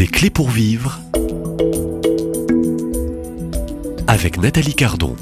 [0.00, 0.98] Des clés pour vivre
[4.06, 5.14] avec Nathalie Cardon.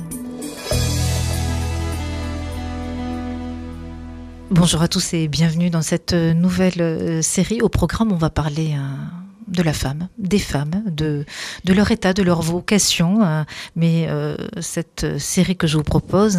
[4.53, 7.61] Bonjour à tous et bienvenue dans cette nouvelle euh, série.
[7.61, 9.18] Au programme, on va parler euh,
[9.49, 11.25] de la femme, des femmes, de,
[11.65, 13.23] de leur état, de leur vocation.
[13.23, 13.43] Euh,
[13.77, 16.39] mais euh, cette série que je vous propose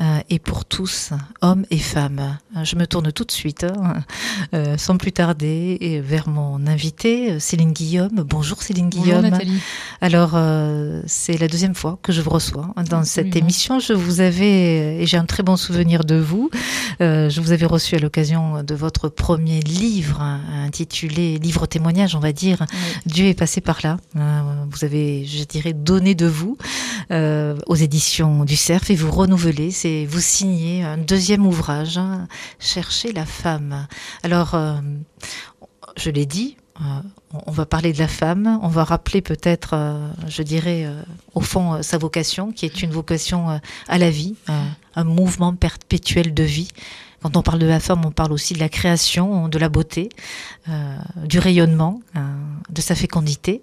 [0.00, 1.10] euh, est pour tous,
[1.40, 2.38] hommes et femmes.
[2.62, 8.24] Je me tourne tout de suite, hein, sans plus tarder, vers mon invité, Céline Guillaume.
[8.26, 9.22] Bonjour Céline Guillaume.
[9.22, 9.60] Bonjour Nathalie.
[10.00, 10.38] Alors,
[11.06, 13.78] c'est la deuxième fois que je vous reçois dans cette émission.
[13.78, 16.50] Je vous avais, et j'ai un très bon souvenir de vous,
[17.00, 22.32] je vous avais reçu à l'occasion de votre premier livre intitulé Livre témoignage, on va
[22.32, 22.64] dire.
[23.06, 23.96] Dieu est passé par là.
[24.16, 26.56] Euh, vous avez, je dirais, donné de vous
[27.10, 32.28] euh, aux éditions du Cerf et vous renouvelez, c'est vous signez un deuxième ouvrage, hein,
[32.58, 33.86] Chercher la femme.
[34.22, 34.76] Alors, euh,
[35.96, 36.56] je l'ai dit,
[37.46, 40.86] on va parler de la femme, on va rappeler peut-être, je dirais,
[41.34, 44.34] au fond, sa vocation, qui est une vocation à la vie,
[44.94, 46.68] un mouvement perpétuel de vie.
[47.22, 50.08] Quand on parle de la femme, on parle aussi de la création, de la beauté,
[50.68, 52.20] euh, du rayonnement, euh,
[52.70, 53.62] de sa fécondité.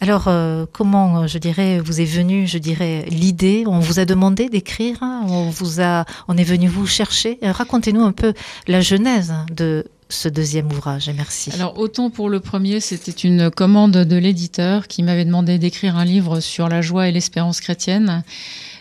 [0.00, 3.64] Alors, euh, comment, je dirais, vous est venue, je dirais, l'idée?
[3.66, 8.02] On vous a demandé d'écrire hein, On vous a, on est venu vous chercher Racontez-nous
[8.02, 8.34] un peu
[8.66, 11.08] la genèse de ce deuxième ouvrage.
[11.08, 11.50] Et merci.
[11.52, 16.04] Alors, autant pour le premier, c'était une commande de l'éditeur qui m'avait demandé d'écrire un
[16.04, 18.22] livre sur la joie et l'espérance chrétienne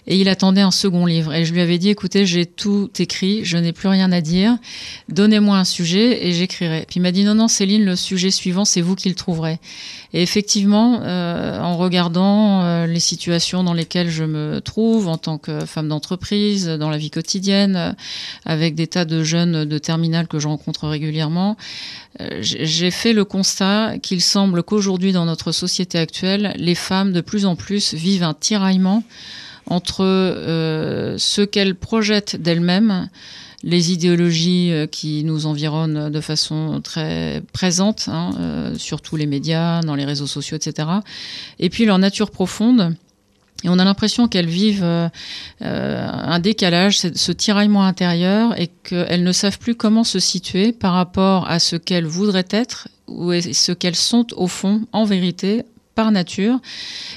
[0.08, 1.34] et il attendait un second livre.
[1.34, 4.58] Et je lui avais dit, écoutez, j'ai tout écrit, je n'ai plus rien à dire,
[5.10, 6.86] donnez-moi un sujet et j'écrirai.
[6.88, 9.60] Puis il m'a dit, non, non, Céline, le sujet suivant, c'est vous qui le trouverez.
[10.14, 15.38] Et effectivement, euh, en regardant euh, les situations dans lesquelles je me trouve en tant
[15.38, 17.92] que femme d'entreprise, dans la vie quotidienne, euh,
[18.46, 21.58] avec des tas de jeunes de terminale que je rencontre régulièrement,
[22.40, 27.46] j'ai fait le constat qu'il semble qu'aujourd'hui, dans notre société actuelle, les femmes de plus
[27.46, 29.04] en plus vivent un tiraillement
[29.68, 33.10] entre euh, ce qu'elles projettent d'elles-mêmes,
[33.64, 39.82] les idéologies euh, qui nous environnent de façon très présente, hein, euh, sur les médias,
[39.82, 40.88] dans les réseaux sociaux, etc.
[41.60, 42.96] Et puis leur nature profonde.
[43.64, 45.10] Et on a l'impression qu'elles vivent
[45.62, 51.50] un décalage, ce tiraillement intérieur, et qu'elles ne savent plus comment se situer par rapport
[51.50, 55.64] à ce qu'elles voudraient être ou ce qu'elles sont au fond, en vérité,
[55.96, 56.60] par nature,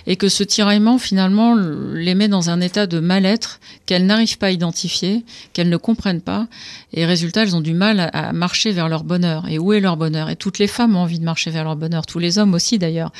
[0.07, 4.47] et que ce tiraillement finalement les met dans un état de mal-être qu'elles n'arrivent pas
[4.47, 6.47] à identifier, qu'elles ne comprennent pas,
[6.93, 9.47] et résultat, elles ont du mal à, marcher vers leur bonheur.
[9.49, 10.31] Et où est leur bonheur?
[10.31, 12.79] Et toutes les femmes ont envie de marcher vers leur bonheur, tous les hommes aussi
[12.79, 13.13] d'ailleurs.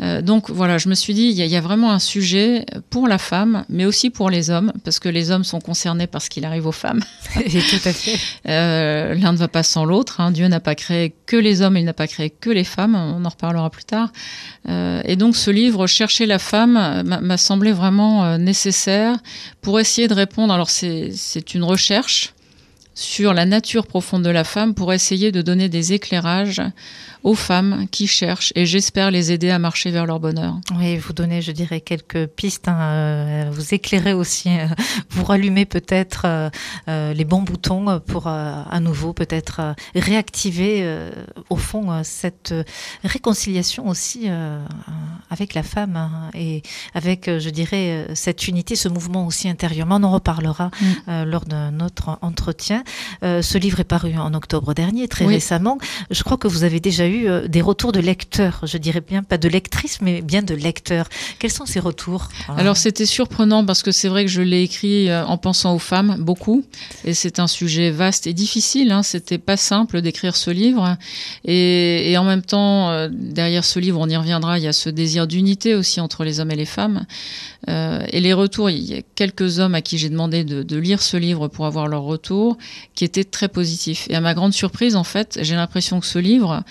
[0.00, 3.18] Euh, donc voilà, je me suis dit, il y, a vraiment un sujet pour la
[3.18, 6.44] femme, mais aussi pour les hommes, parce que les hommes sont concernés par ce qu'il
[6.44, 7.00] arrive aux femmes.
[7.34, 7.40] Tout
[7.84, 8.18] à fait.
[8.48, 10.20] Euh, L'un ne va pas sans l'autre.
[10.20, 10.30] Hein.
[10.30, 12.94] Dieu n'a pas créé que les hommes, il n'a pas créé que les femmes.
[12.94, 14.12] On en reparlera plus tard.
[14.68, 19.16] Euh, euh, et donc ce livre, Chercher la femme, m'a semblé vraiment euh, nécessaire
[19.60, 20.52] pour essayer de répondre.
[20.52, 22.34] Alors c'est une recherche
[23.00, 26.60] sur la nature profonde de la femme pour essayer de donner des éclairages
[27.22, 30.58] aux femmes qui cherchent et j'espère les aider à marcher vers leur bonheur.
[30.76, 34.66] Oui, vous donnez, je dirais, quelques pistes, hein, euh, vous éclairez aussi, euh,
[35.10, 36.26] vous rallumez peut-être
[36.88, 40.86] euh, les bons boutons pour à nouveau peut-être réactiver
[41.48, 42.54] au fond cette
[43.04, 44.28] réconciliation aussi
[45.30, 46.62] avec la femme hein, et
[46.94, 49.96] avec, je dirais, cette unité, ce mouvement aussi intérieurement.
[49.96, 51.22] On en reparlera mm.
[51.24, 52.82] lors de notre entretien.
[53.22, 55.78] Ce livre est paru en octobre dernier, très récemment.
[56.10, 59.02] Je crois que vous avez déjà eu eu euh, des retours de lecteurs, je dirais
[59.06, 61.08] bien, pas de lectrices, mais bien de lecteurs.
[61.38, 65.10] Quels sont ces retours Alors c'était surprenant parce que c'est vrai que je l'ai écrit
[65.10, 66.64] euh, en pensant aux femmes, beaucoup,
[67.04, 68.92] et c'est un sujet vaste et difficile.
[68.92, 69.02] Hein.
[69.02, 70.96] C'était pas simple d'écrire ce livre,
[71.44, 74.88] et, en même temps, euh, derrière ce livre, on y reviendra, il y a ce
[74.90, 77.06] désir d'unité aussi entre les hommes et les femmes.
[77.68, 81.02] et les retours, il y a quelques hommes à qui j'ai demandé de, de lire
[81.02, 82.56] ce livre pour avoir leur retour,
[82.94, 84.06] qui étaient très positifs.
[84.10, 86.62] Et à ma grande surprise, en fait, j'ai l'impression que ce livre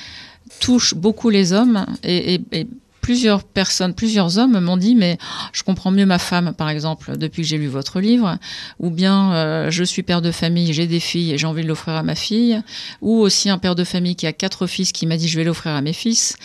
[0.59, 2.41] touche beaucoup les hommes et,
[3.01, 5.17] plusieurs personnes, plusieurs hommes m'ont dit mais
[5.51, 8.37] je comprends mieux ma femme par exemple depuis que j'ai lu votre livre
[8.79, 11.67] ou bien euh, je suis père de famille, j'ai des filles et j'ai envie de
[11.67, 12.61] l'offrir à ma fille
[13.01, 15.43] ou aussi un père de famille qui a quatre fils qui m'a dit je vais
[15.43, 16.35] l'offrir à mes fils.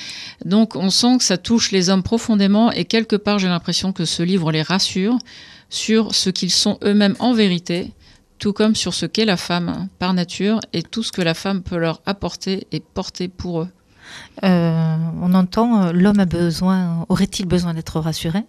[0.44, 4.04] Donc on sent que ça touche les hommes profondément et quelque part j'ai l'impression que
[4.04, 5.18] ce livre les rassure
[5.68, 7.90] sur ce qu'ils sont eux-mêmes en vérité
[8.38, 11.62] tout comme sur ce qu'est la femme par nature et tout ce que la femme
[11.62, 13.68] peut leur apporter et porter pour eux.
[14.42, 18.44] Euh, on entend, euh, l'homme a besoin, aurait-il besoin d'être rassuré?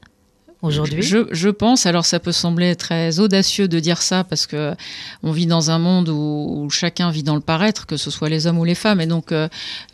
[0.62, 1.02] Aujourd'hui?
[1.02, 1.86] Je, pense.
[1.86, 4.74] Alors, ça peut sembler très audacieux de dire ça parce que
[5.24, 8.48] on vit dans un monde où, chacun vit dans le paraître, que ce soit les
[8.48, 9.48] hommes ou les femmes, et donc euh,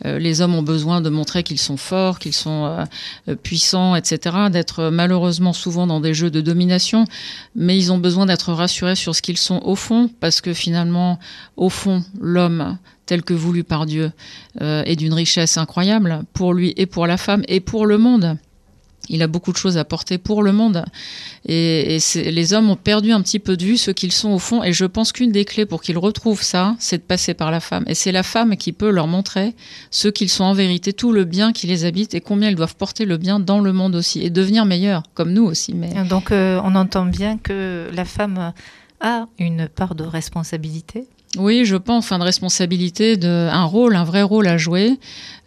[0.04, 2.86] euh, les hommes ont besoin de montrer qu'ils sont forts, qu'ils sont
[3.28, 4.36] euh, puissants, etc.
[4.50, 7.04] D'être malheureusement souvent dans des jeux de domination,
[7.54, 11.18] mais ils ont besoin d'être rassurés sur ce qu'ils sont au fond, parce que finalement,
[11.56, 14.12] au fond, l'homme tel que voulu par Dieu
[14.60, 18.38] est d'une richesse incroyable pour lui et pour la femme et pour le monde
[19.08, 20.84] il a beaucoup de choses à porter pour le monde.
[21.46, 24.62] Et, les hommes ont perdu un petit peu de vue ce qu'ils sont au fond.
[24.62, 27.60] Et je pense qu'une des clés pour qu'ils retrouvent ça, c'est de passer par la
[27.60, 27.84] femme.
[27.86, 29.54] Et c'est la femme qui peut leur montrer
[29.90, 32.76] ce qu'ils sont en vérité, tout le bien qui les habite et combien ils doivent
[32.76, 35.74] porter le bien dans le monde aussi et devenir meilleurs, comme nous aussi.
[35.74, 35.92] Mais...
[36.04, 38.52] Donc euh, on entend bien que la femme
[39.00, 41.06] a une part de responsabilité
[41.38, 44.98] oui, je pense, enfin, de responsabilité, de, un rôle, un vrai rôle à jouer.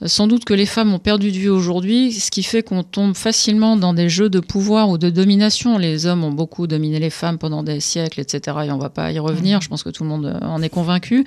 [0.04, 3.16] Sans doute que les femmes ont perdu de vue aujourd'hui, ce qui fait qu'on tombe
[3.16, 5.78] facilement dans des jeux de pouvoir ou de domination.
[5.78, 8.58] Les hommes ont beaucoup dominé les femmes pendant des siècles, etc.
[8.66, 9.60] Et on va pas y revenir.
[9.60, 9.62] Mmh.
[9.62, 11.24] Je pense que tout le monde en est convaincu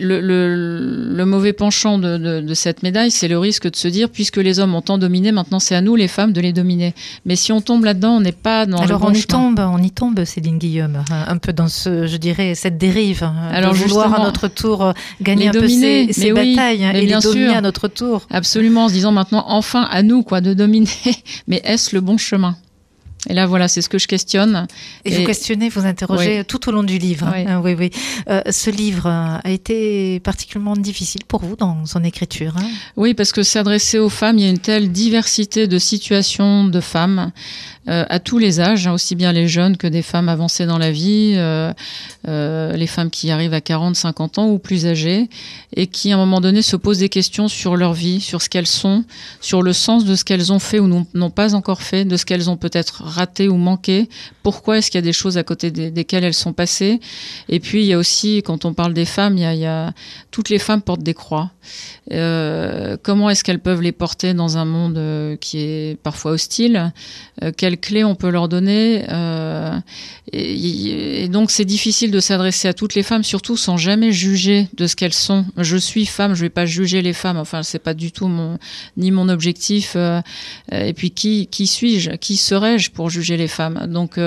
[0.00, 3.88] le, le, le, mauvais penchant de, de, de cette médaille, c'est le risque de se
[3.88, 6.52] dire, puisque les hommes ont tant dominé, maintenant c'est à nous, les femmes, de les
[6.52, 6.94] dominer.
[7.24, 9.82] Mais si on tombe là-dedans, on n'est pas dans Alors le on y tombe, on
[9.82, 13.78] y tombe, Céline Guillaume, un peu dans ce, je dirais, cette dérive, hein, Alors de
[13.78, 17.56] vouloir à notre tour gagner un dominer, peu ces, batailles hein, et bien les dominer
[17.56, 18.26] à notre tour.
[18.30, 20.88] Absolument, en se disant maintenant, enfin à nous, quoi, de dominer.
[21.48, 22.56] Mais est-ce le bon chemin?
[23.28, 24.66] Et là, voilà, c'est ce que je questionne.
[25.04, 27.30] Et, vous questionnez, vous interrogez tout au long du livre.
[27.32, 27.60] Oui, hein.
[27.62, 27.74] oui.
[27.78, 27.90] oui.
[28.28, 32.54] Euh, ce livre a été particulièrement difficile pour vous dans son écriture.
[32.56, 32.66] Hein?
[32.96, 36.80] Oui, parce que s'adresser aux femmes, il y a une telle diversité de situations de
[36.80, 37.30] femmes
[37.88, 40.76] euh, à tous les âges, hein, aussi bien les jeunes que des femmes avancées dans
[40.76, 41.72] la vie, euh,
[42.28, 45.30] euh, les femmes qui arrivent à 40, 50 ans ou plus âgées,
[45.74, 48.50] et qui à un moment donné se posent des questions sur leur vie, sur ce
[48.50, 49.04] qu'elles sont,
[49.40, 52.26] sur le sens de ce qu'elles ont fait ou n'ont pas encore fait, de ce
[52.26, 54.10] qu'elles ont peut-être raté ou manqué,
[54.42, 57.00] pourquoi est-ce qu'il y a des choses à côté desquelles elles sont passées.
[57.48, 59.60] Et puis il y a aussi, quand on parle des femmes, il y a, il
[59.60, 59.94] y a
[60.30, 61.50] toutes les femmes portent des croix.
[62.12, 66.92] Euh, comment est-ce qu'elles peuvent les porter dans un monde euh, qui est parfois hostile
[67.42, 69.04] euh, clés on peut leur donner
[70.32, 74.86] et, donc c'est difficile de s'adresser à toutes les femmes, surtout sans jamais juger de
[74.86, 75.44] ce qu'elles sont.
[75.56, 77.36] Je suis femme, je vais pas juger les femmes.
[77.36, 78.58] Enfin, c'est pas du tout mon
[78.96, 79.96] ni mon objectif.
[79.96, 82.12] et puis qui qui suis-je?
[82.12, 83.86] Qui serais-je pour juger les femmes?
[83.88, 84.18] Donc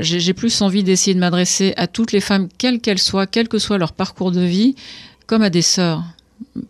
[0.00, 3.58] j'ai plus envie d'essayer de m'adresser à toutes les femmes, quelles qu'elles soient, quel que
[3.58, 4.74] soit leur parcours de vie,
[5.26, 6.02] comme à des sœurs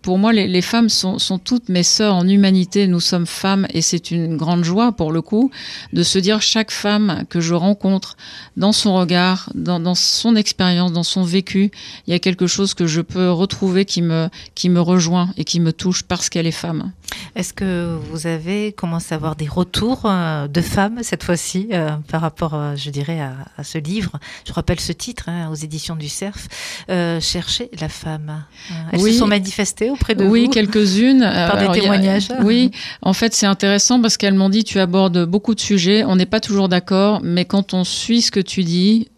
[0.02, 2.86] pour moi, les, femmes sont, toutes mes sœurs en humanité.
[2.86, 5.50] Nous sommes femmes et c'est une grande joie pour le coup
[5.92, 8.16] de se dire chaque femme que je rencontre
[8.56, 11.70] dans son regard, dans, son expérience, dans son vécu,
[12.06, 15.44] il y a quelque chose que je peux retrouver qui me, qui me rejoint et
[15.44, 16.92] qui me touche parce qu'elle est femme.
[17.36, 21.90] Est-ce que vous avez commencé à avoir des retours euh, de femmes cette fois-ci euh,
[22.08, 24.12] par rapport, euh, je dirais, à, ce livre?
[24.46, 26.46] Je rappelle ce titre hein, aux éditions du Cerf,
[26.88, 28.44] Chercher la femme.
[28.92, 31.20] Elles se sont manifestées auprès de oui, vous Oui, quelques-unes.
[31.20, 32.28] Par des témoignages.
[32.42, 32.70] oui,
[33.02, 36.26] en fait, c'est intéressant parce qu'elles m'ont dit tu abordes beaucoup de sujets, on n'est
[36.26, 39.08] pas toujours d'accord, mais quand on suit ce que tu dis,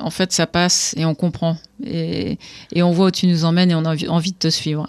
[0.00, 1.56] en fait, ça passe et on comprend.
[1.84, 2.38] Et,
[2.72, 4.88] et, on voit où tu nous emmènes et on a envie de te suivre.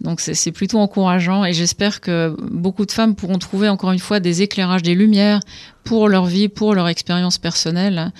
[0.00, 4.20] Donc c'est plutôt encourageant et j'espère que beaucoup de femmes pourront trouver encore une fois
[4.20, 5.40] des éclairages, des lumières
[5.82, 8.12] pour leur vie, pour leur expérience personnelle.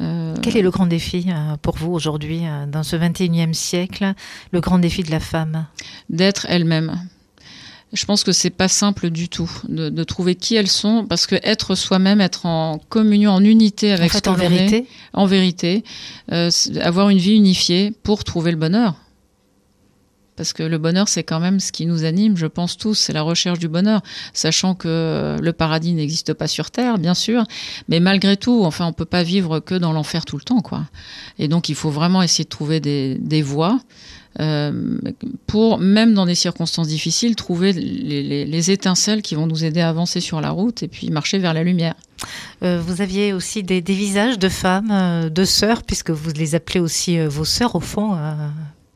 [0.00, 4.14] Euh, Quel est le grand défi euh, pour vous aujourd'hui, euh, dans ce 21e siècle,
[4.52, 5.66] le grand défi de la femme?
[6.08, 7.00] D'être elle-même.
[7.92, 11.34] Je pense que c'est pas simple du tout de, trouver qui elles sont, parce que
[11.42, 15.82] être soi-même, être en communion, en unité avec en fait, en vérité, en vérité,
[16.28, 18.94] avoir une vie unifiée pour trouver le bonheur.
[20.40, 23.12] Parce que le bonheur, c'est quand même ce qui nous anime, je pense tous, c'est
[23.12, 24.00] la recherche du bonheur,
[24.32, 27.44] sachant que le paradis n'existe pas sur Terre, bien sûr,
[27.90, 30.86] mais malgré tout, enfin, on peut pas vivre que dans l'enfer tout le temps, quoi.
[31.38, 33.80] Et donc, il faut vraiment essayer de trouver des, voies
[34.40, 34.98] euh,
[35.46, 39.90] pour, même dans des circonstances difficiles, trouver les, les, étincelles qui vont nous aider à
[39.90, 41.96] avancer sur la route et puis marcher vers la lumière.
[42.62, 46.54] Euh, vous aviez aussi des, des, visages de femmes, euh, de sœurs, puisque vous les
[46.54, 48.16] appelez aussi vos sœurs au fond,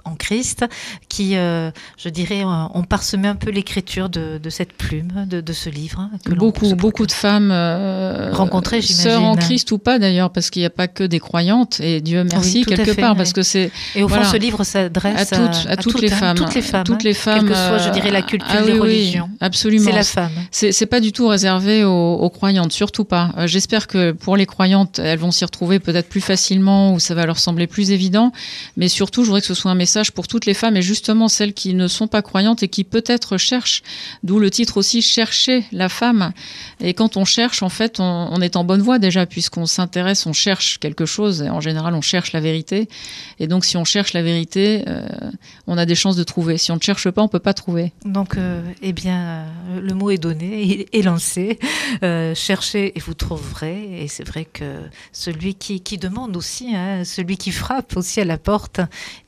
[0.04, 0.64] en Christ,
[1.08, 5.70] qui, euh, je dirais, euh, ont parsemé un peu l'écriture de, cette plume, de, ce
[5.70, 6.08] livre.
[6.24, 9.10] Que beaucoup, beaucoup de femmes euh, rencontrées, j'imagine.
[9.10, 12.00] Sœurs en Christ ou pas d'ailleurs, parce qu'il n'y a pas que des croyantes, et
[12.00, 13.70] Dieu merci quelque part, parce que c'est.
[13.94, 16.62] Et au fond, ce livre s'adresse à, toutes, à, toutes, les hein, femmes, toutes les
[16.62, 19.30] femmes, toutes les femmes, quelle que soit, je dirais, la culture, ah, les religions.
[19.40, 19.84] absolument.
[19.84, 20.32] C'est la femme.
[20.50, 23.32] C'est pas du tout réservé aux, aux croyantes, surtout pas.
[23.46, 27.26] J'espère que pour les croyantes, elles vont s'y retrouver peut-être plus facilement, ou ça va
[27.26, 28.32] leur sembler plus évident,
[28.76, 31.28] mais surtout, je voudrais que ce soit un message pour toutes les femmes et justement
[31.28, 33.82] celles qui ne sont pas croyantes et qui peut-être cherchent,
[34.22, 36.32] d'où le titre aussi Chercher la femme.
[36.80, 40.32] Et quand on cherche, en fait, on, est en bonne voie déjà, puisqu'on s'intéresse, on
[40.32, 42.88] cherche quelque chose, et en général, on cherche la vérité.
[43.38, 45.06] Et donc, si on cherche la vérité, euh,
[45.66, 46.58] on a des chances de trouver.
[46.58, 47.92] Si on ne cherche pas, on peut pas trouver.
[48.04, 49.46] Donc, euh, eh bien,
[49.80, 51.58] le mot est donné, est lancé.
[52.34, 54.02] cherchez et vous trouverez.
[54.02, 54.80] Et c'est vrai que
[55.12, 58.80] celui qui, qui demande aussi, hein, celui qui frappe aussi à la porte,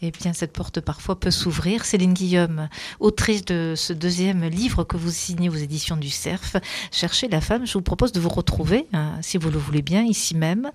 [0.02, 1.84] eh bien, cette porte parfois peut s'ouvrir.
[1.84, 6.56] Céline Guillaume, autrice de ce deuxième livre que vous signez aux éditions du CERF,
[6.90, 10.02] Cherchez la femme, je vous propose de vous retrouver, hein, si vous le voulez bien,
[10.02, 10.70] ici même,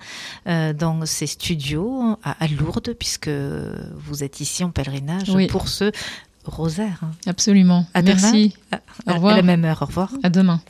[0.47, 5.91] euh, dans ces studios à, Lourdes, puisque vous êtes ici en pèlerinage pour ce
[6.45, 7.01] rosaire.
[7.25, 7.87] Absolument.
[7.95, 8.53] À Merci.
[9.07, 9.33] Au revoir.
[9.33, 9.81] À la même heure.
[9.81, 10.11] Au revoir.
[10.21, 10.61] À demain.